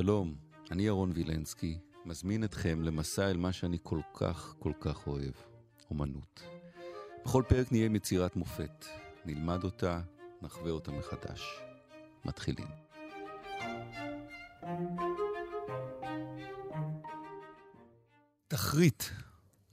[0.00, 0.34] שלום,
[0.70, 5.32] אני ירון וילנסקי, מזמין אתכם למסע אל מה שאני כל כך כל כך אוהב,
[5.90, 6.42] אומנות.
[7.24, 8.84] בכל פרק נהיה עם יצירת מופת,
[9.24, 10.00] נלמד אותה,
[10.42, 11.60] נחווה אותה מחדש.
[12.24, 12.66] מתחילים.
[18.48, 19.02] תחריט,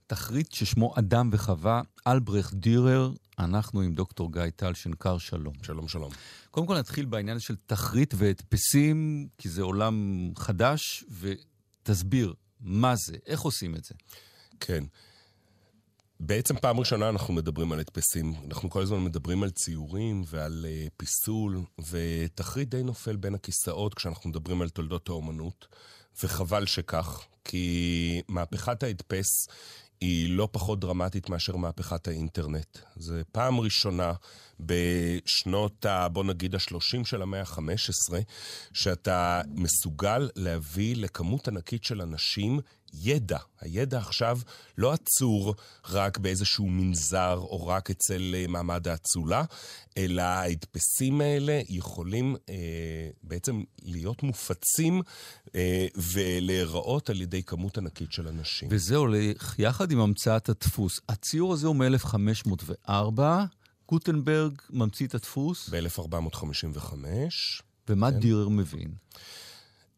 [0.07, 5.53] תחריט ששמו אדם וחווה, אלברכט דירר, אנחנו עם דוקטור גיא טל שנקר, שלום.
[5.63, 6.11] שלום, שלום.
[6.51, 13.41] קודם כל נתחיל בעניין של תחריט והדפסים, כי זה עולם חדש, ותסביר מה זה, איך
[13.41, 13.95] עושים את זה.
[14.59, 14.83] כן.
[16.19, 18.33] בעצם פעם ראשונה אנחנו מדברים על הדפסים.
[18.47, 21.57] אנחנו כל הזמן מדברים על ציורים ועל uh, פיסול,
[21.89, 25.67] ותחריט די נופל בין הכיסאות כשאנחנו מדברים על תולדות האומנות,
[26.23, 29.47] וחבל שכך, כי מהפכת ההדפס
[30.01, 32.77] היא לא פחות דרמטית מאשר מהפכת האינטרנט.
[32.95, 34.13] זו פעם ראשונה
[34.59, 38.13] בשנות, ה, בוא נגיד, השלושים של המאה ה-15,
[38.73, 42.59] שאתה מסוגל להביא לכמות ענקית של אנשים
[42.93, 43.37] ידע.
[43.61, 44.39] הידע עכשיו
[44.77, 45.55] לא עצור
[45.89, 49.43] רק באיזשהו מנזר או רק אצל אה, מעמד האצולה,
[49.97, 52.55] אלא ההדפסים האלה יכולים אה,
[53.23, 55.01] בעצם להיות מופצים
[55.55, 58.69] אה, ולהיראות על ידי כמות ענקית של אנשים.
[58.71, 60.99] וזה הולך יחד עם המצאת הדפוס.
[61.09, 63.21] הציור הזה הוא מ-1504,
[63.89, 65.69] גוטנברג ממציא את הדפוס.
[65.69, 66.93] ב-1455.
[67.89, 68.19] ומה כן.
[68.19, 68.93] דירר מבין?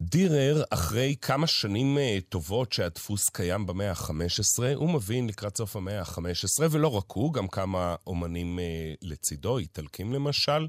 [0.02, 6.00] דירר, אחרי כמה שנים uh, טובות שהדפוס קיים במאה ה-15, הוא מבין לקראת סוף המאה
[6.00, 10.66] ה-15, ולא רק הוא, גם כמה אומנים uh, לצידו, איטלקים למשל,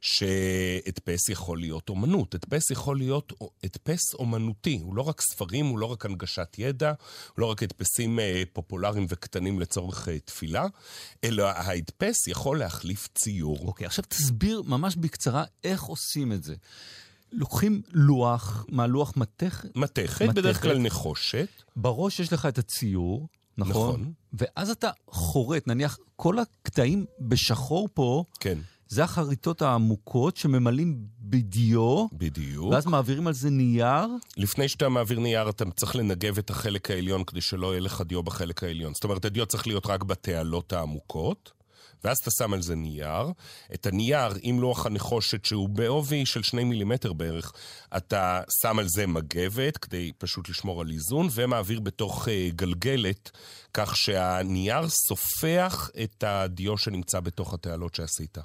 [0.00, 2.34] שהדפס יכול להיות אומנות.
[2.34, 3.32] הדפס יכול להיות
[3.64, 4.78] הדפס אומנותי.
[4.82, 8.18] הוא לא רק ספרים, הוא לא רק הנגשת ידע, הוא לא רק הדפסים
[8.52, 10.66] פופולריים וקטנים לצורך תפילה,
[11.24, 13.58] אלא ההדפס יכול להחליף ציור.
[13.66, 16.54] אוקיי, okay, עכשיו תסביר ממש בקצרה איך עושים את זה.
[17.36, 19.76] לוקחים לוח, מה, לוח מתכת?
[19.76, 21.48] מתכת, בדרך כלל נחושת.
[21.76, 24.00] בראש יש לך את הציור, נכון?
[24.00, 24.12] נכון.
[24.32, 28.58] ואז אתה חורט, נניח, כל הקטעים בשחור פה, כן.
[28.88, 32.06] זה החריטות העמוקות שממלאים בדיו.
[32.12, 32.72] בדיוק.
[32.72, 34.06] ואז מעבירים על זה נייר.
[34.36, 38.22] לפני שאתה מעביר נייר, אתה צריך לנגב את החלק העליון כדי שלא יהיה לך דיו
[38.22, 38.94] בחלק העליון.
[38.94, 41.52] זאת אומרת, הדיו צריך להיות רק בתעלות העמוקות.
[42.06, 43.32] ואז אתה שם על זה נייר.
[43.74, 47.52] את הנייר עם לוח הנחושת שהוא בעובי של שני מילימטר בערך,
[47.96, 53.30] אתה שם על זה מגבת כדי פשוט לשמור על איזון, ומעביר בתוך uh, גלגלת,
[53.74, 58.38] כך שהנייר סופח את הדיו שנמצא בתוך התעלות שעשית.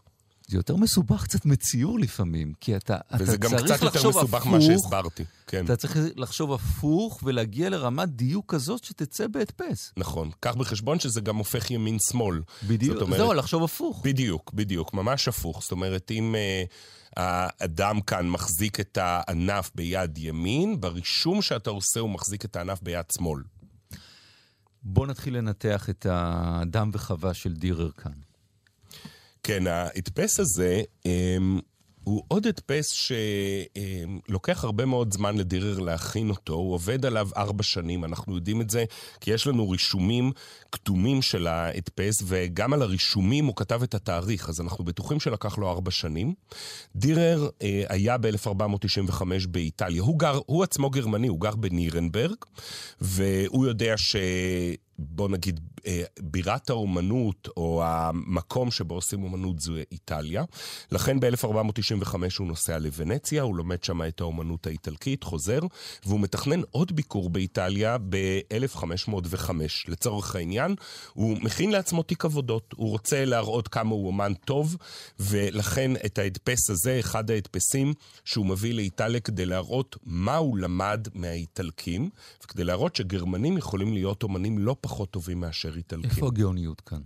[0.51, 3.62] זה יותר מסובך קצת מציור לפעמים, כי אתה, אתה צריך לחשוב הפוך.
[3.62, 5.66] וזה גם קצת יותר מסובך ממה שהסברתי, כן.
[5.66, 9.94] אתה צריך לחשוב הפוך ולהגיע לרמת דיוק כזאת שתצא בהדפס.
[9.97, 10.29] נכון.
[10.39, 12.41] קח בחשבון שזה גם הופך ימין-שמאל.
[12.67, 14.01] בדיוק, אומרת, זהו, לחשוב הפוך.
[14.03, 15.62] בדיוק, בדיוק, ממש הפוך.
[15.62, 16.35] זאת אומרת, אם...
[16.35, 16.72] uh,
[17.18, 23.06] האדם כאן מחזיק את הענף ביד ימין, ברישום שאתה עושה הוא מחזיק את הענף ביד
[23.18, 23.41] שמאל.
[24.83, 28.31] בוא נתחיל לנתח את האדם וחווה של דירר כאן.
[29.44, 31.59] כן, ההדפס הזה, אמ,
[32.03, 32.91] הוא עוד הדפס
[34.28, 38.69] שלוקח הרבה מאוד זמן לדירר להכין אותו, הוא עובד עליו ארבע שנים, אנחנו יודעים את
[38.69, 38.85] זה,
[39.19, 40.31] כי יש לנו רישומים
[40.72, 45.69] כתומים של ההדפס, וגם על הרישומים הוא כתב את התאריך, אז אנחנו בטוחים שלקח לו
[45.69, 46.34] ארבע שנים.
[46.96, 52.38] דירר אה, היה ב-1495 באיטליה, הוא, גר, הוא עצמו גרמני, הוא גר בנירנברג,
[53.01, 54.16] והוא יודע ש...
[55.09, 60.44] בוא נגיד, אה, בירת האומנות, או המקום שבו עושים אומנות זו איטליה.
[60.91, 65.59] לכן ב-1495 הוא נוסע לוונציה, הוא לומד שם את האומנות האיטלקית, חוזר,
[66.06, 69.51] והוא מתכנן עוד ביקור באיטליה ב-1505.
[69.88, 70.75] לצורך העניין,
[71.13, 74.78] הוא מכין לעצמו תיק עבודות, הוא רוצה להראות כמה הוא אומן טוב,
[75.19, 77.94] ולכן את ההדפס הזה, אחד ההדפסים
[78.25, 82.09] שהוא מביא לאיטליה כדי להראות מה הוא למד מהאיטלקים,
[82.44, 84.91] וכדי להראות שגרמנים יכולים להיות אומנים לא פחות...
[84.91, 86.09] פחות טובים מאשר איטלקים.
[86.09, 87.02] איפה הגאוניות כאן?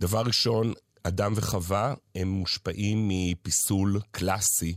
[0.00, 0.72] דבר ראשון,
[1.02, 4.76] אדם וחווה הם מושפעים מפיסול קלאסי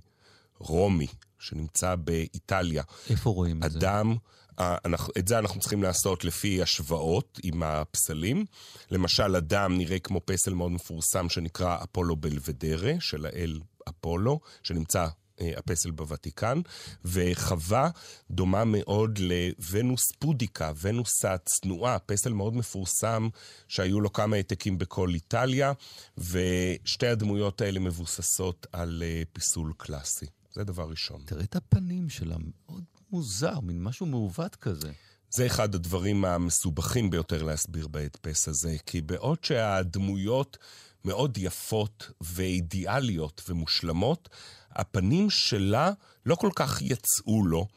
[0.59, 1.07] רומי,
[1.39, 2.83] שנמצא באיטליה.
[3.09, 3.79] איפה רואים את זה?
[3.79, 4.15] אדם...
[4.59, 8.45] אנחנו, את זה אנחנו צריכים לעשות לפי השוואות עם הפסלים.
[8.91, 13.59] למשל, אדם נראה כמו פסל מאוד מפורסם שנקרא אפולו בלוודרה, של האל
[13.89, 15.09] אפולו, שנמצא אה,
[15.39, 16.62] הפסל בוותיקן,
[17.06, 17.89] וחווה
[18.31, 23.30] דומה מאוד לוונוס פודיקה, ונוס הצנועה, פסל מאוד מפורסם
[23.68, 25.74] שהיו לו כמה העתקים בכל איטליה,
[26.18, 30.25] ושתי הדמויות האלה מבוססות על אה, פיסול קלאסי.
[30.53, 31.21] זה דבר ראשון.
[31.25, 34.91] תראה את הפנים שלה, מאוד מוזר, מין משהו מעוות כזה.
[35.30, 40.57] זה אחד הדברים המסובכים ביותר להסביר בהדפס הזה, כי בעוד שהדמויות
[41.06, 44.30] מאוד יפות ואידיאליות ומושלמות,
[44.75, 45.91] הפנים שלה
[46.25, 47.67] לא כל כך יצאו לו.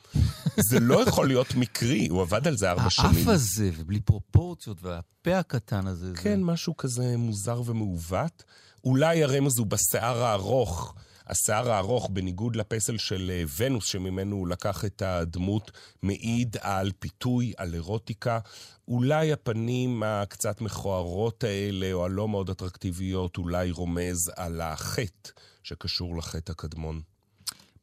[0.70, 3.10] זה לא יכול להיות מקרי, הוא עבד על זה ארבע שנים.
[3.19, 6.12] האף הזה, ובלי פרופורציות, והפה הקטן הזה.
[6.16, 6.44] כן, זה...
[6.44, 8.44] משהו כזה מוזר ומעוות.
[8.84, 10.94] אולי הרמז הוא בשיער הארוך.
[11.26, 15.70] השיער הארוך, בניגוד לפסל של אה, ונוס, שממנו הוא לקח את הדמות,
[16.02, 18.38] מעיד על פיתוי, על אירוטיקה.
[18.88, 25.31] אולי הפנים הקצת מכוערות האלה, או הלא מאוד אטרקטיביות, אולי רומז על החטא
[25.62, 27.16] שקשור לחטא הקדמון.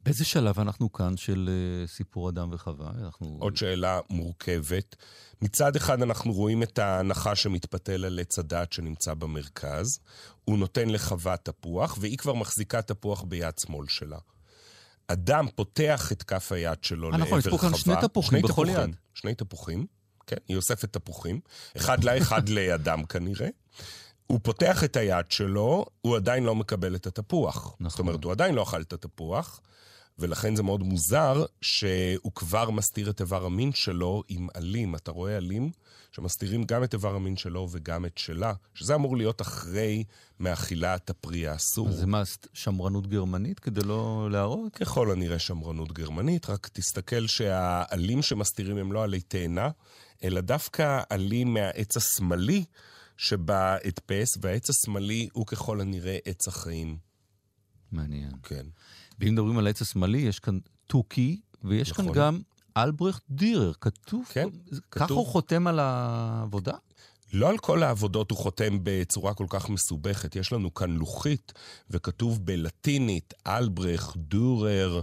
[0.04, 2.90] באיזה שלב אנחנו כאן של uh, סיפור אדם וחווה?
[3.04, 3.36] אנחנו...
[3.40, 4.96] עוד שאלה מורכבת.
[5.42, 9.98] מצד אחד אנחנו רואים את ההנחה שמתפתל על עץ הדת שנמצא במרכז.
[10.44, 14.18] הוא נותן לחווה תפוח, והיא כבר מחזיקה תפוח ביד שמאל שלה.
[15.08, 17.38] אדם פותח את כף היד שלו לעבר חווה.
[17.38, 18.96] יש פה כאן שני תפוחים בכל תפוחים, יד.
[19.14, 19.86] שני תפוחים,
[20.26, 21.40] כן, היא אוספת תפוחים.
[21.76, 23.48] אחד לאחד לאדם כנראה.
[24.26, 27.76] הוא פותח את היד שלו, הוא עדיין לא מקבל את התפוח.
[27.80, 27.88] נכון.
[27.90, 29.60] זאת אומרת, הוא עדיין לא אכל את התפוח.
[30.18, 34.94] ולכן זה מאוד מוזר שהוא כבר מסתיר את איבר המין שלו עם עלים.
[34.94, 35.70] אתה רואה עלים
[36.12, 40.04] שמסתירים גם את איבר המין שלו וגם את שלה, שזה אמור להיות אחרי
[40.40, 41.92] מאכילת הפרי האסור.
[41.92, 42.22] זה מה,
[42.52, 44.74] שמרנות גרמנית כדי לא להראות?
[44.74, 49.70] ככל הנראה שמרנות גרמנית, רק תסתכל שהעלים שמסתירים הם לא עלי תאנה,
[50.24, 52.64] אלא דווקא עלים מהעץ השמאלי
[53.16, 56.96] שבה הדפס, והעץ השמאלי הוא ככל הנראה עץ החיים.
[57.92, 58.32] מעניין.
[58.42, 58.66] כן.
[59.18, 62.04] ואם מדברים על העץ השמאלי, יש כאן תוכי, ויש נכון.
[62.04, 62.40] כאן גם
[62.76, 63.72] אלברכט דירר.
[63.80, 64.48] כתוב, כן,
[64.90, 65.18] ככה כתוב...
[65.18, 66.72] הוא חותם על העבודה?
[67.32, 70.36] לא על כל העבודות הוא חותם בצורה כל כך מסובכת.
[70.36, 71.52] יש לנו כאן לוחית,
[71.90, 75.00] וכתוב בלטינית, אלברכט, דורר,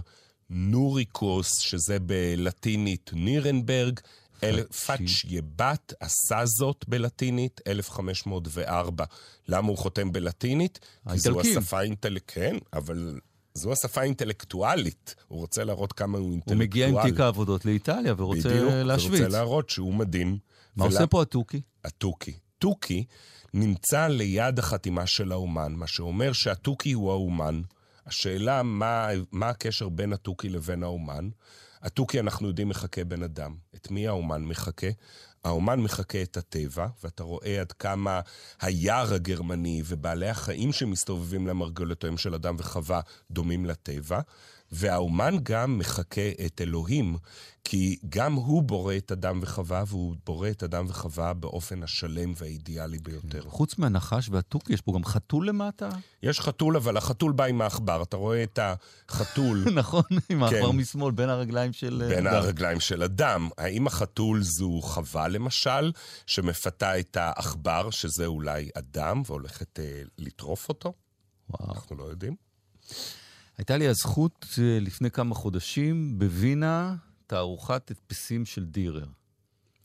[0.50, 4.00] נוריקוס, שזה בלטינית נירנברג,
[4.86, 9.04] פאץ' יבת עשה זאת בלטינית, 1504.
[9.48, 10.78] למה הוא חותם בלטינית?
[11.12, 13.18] כי זו השפה האינטלקטואלית, כן, אבל
[13.54, 15.14] זו השפה האינטלקטואלית.
[15.28, 16.56] הוא רוצה להראות כמה הוא אינטלקטואל.
[16.56, 19.10] הוא מגיע עם תיק העבודות לאיטליה ורוצה בדיוק, להשוויץ.
[19.10, 20.38] בדיוק, ורוצה להראות שהוא מדהים.
[20.76, 20.94] מה ולה...
[20.94, 21.60] עושה פה התוכי?
[21.84, 22.32] התוכי.
[22.58, 23.04] תוכי
[23.54, 27.62] נמצא ליד החתימה של האומן, מה שאומר שהתוכי הוא האומן.
[28.06, 31.28] השאלה מה, מה הקשר בין התוכי לבין האומן.
[31.82, 33.54] התוכי, אנחנו יודעים, מחכה בן אדם.
[33.74, 34.86] את מי האומן מחכה?
[35.44, 38.20] האומן מחקה את הטבע, ואתה רואה עד כמה
[38.60, 43.00] היער הגרמני ובעלי החיים שמסתובבים למרגלותיהם של אדם וחווה
[43.30, 44.20] דומים לטבע,
[44.72, 47.16] והאומן גם מחקה את אלוהים,
[47.64, 52.98] כי גם הוא בורא את אדם וחווה, והוא בורא את אדם וחווה באופן השלם והאידיאלי
[52.98, 53.42] ביותר.
[53.42, 55.88] חוץ מהנחש והתוכי, יש פה גם חתול למטה?
[56.22, 58.02] יש חתול, אבל החתול בא עם העכבר.
[58.02, 58.58] אתה רואה את
[59.08, 59.64] החתול...
[59.74, 60.76] נכון, עם העכבר כן.
[60.76, 62.04] משמאל, בין הרגליים של.
[62.08, 63.48] בין הרגליים של אדם.
[63.58, 65.92] האם החתול זו חווה, למשל,
[66.26, 70.92] שמפתה את העכבר, שזה אולי אדם, והולכת אה, לטרוף אותו?
[71.50, 71.72] וואו.
[71.74, 72.36] אנחנו לא יודעים.
[73.62, 76.94] הייתה לי הזכות אה, לפני כמה חודשים בווינה,
[77.26, 79.06] תערוכת הדפסים של דירר.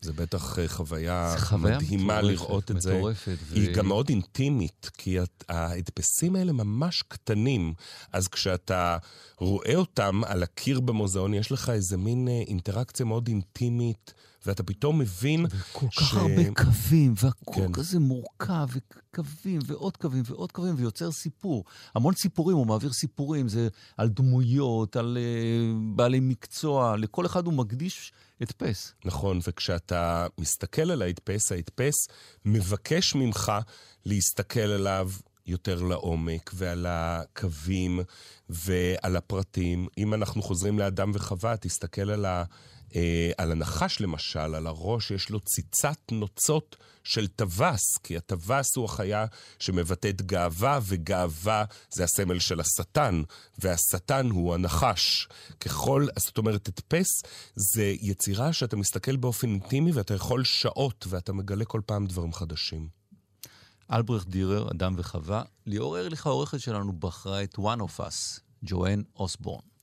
[0.01, 2.93] זה בטח אה, חוויה, חוויה מדהימה מטורפת, לראות את זה.
[2.93, 3.37] מטורפת.
[3.43, 3.55] ו...
[3.55, 5.17] היא גם מאוד אינטימית, כי
[5.49, 7.73] ההדפסים האלה ממש קטנים.
[8.13, 8.97] אז כשאתה
[9.37, 14.13] רואה אותם על הקיר במוזיאון, יש לך איזה מין אה, אינטראקציה מאוד אינטימית.
[14.45, 15.97] ואתה פתאום מבין כל ש...
[15.97, 17.71] כך הרבה קווים, והכל כן.
[17.71, 21.63] כזה מורכב, וקווים, ועוד קווים, ועוד קווים, ויוצר סיפור.
[21.95, 23.67] המון סיפורים, הוא מעביר סיפורים, זה
[23.97, 28.93] על דמויות, על uh, בעלי מקצוע, לכל אחד הוא מקדיש הדפס.
[29.05, 32.07] נכון, וכשאתה מסתכל על ההדפס, ההדפס
[32.45, 33.51] מבקש ממך
[34.05, 35.09] להסתכל עליו
[35.45, 37.99] יותר לעומק ועל הקווים
[38.49, 39.87] ועל הפרטים.
[39.97, 42.43] אם אנחנו חוזרים לאדם וחווה, תסתכל על ה...
[42.95, 48.85] אה, על הנחש למשל, על הראש, יש לו ציצת נוצות של טווס, כי הטווס הוא
[48.85, 49.25] החיה
[49.59, 53.21] שמבטאת גאווה, וגאווה זה הסמל של השטן,
[53.59, 55.27] והשטן הוא הנחש.
[55.59, 57.07] ככל, זאת אומרת, הדפס
[57.55, 62.87] זה יצירה שאתה מסתכל באופן אינטימי ואתה יכול שעות, ואתה מגלה כל פעם דברים חדשים.
[63.91, 65.43] אלברכט דירר, אדם וחווה.
[65.65, 69.76] ליאור ארליך העורכת שלנו בחרה את One of Us, ג'ואן אוסבורן.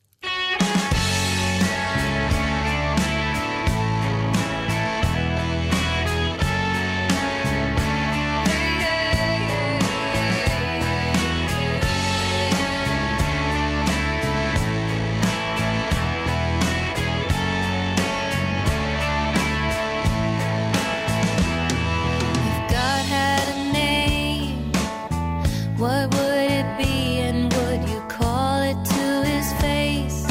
[25.76, 30.24] What would it be, and would you call it to his face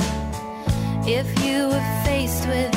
[1.05, 2.72] if you were faced with?